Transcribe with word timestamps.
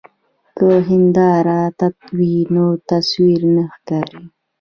که 0.57 0.69
هنداره 0.89 1.61
تت 1.79 1.97
وي 2.17 2.33
نو 2.53 2.65
تصویر 2.89 3.41
نه 3.55 3.63
ښکاري. 3.73 4.23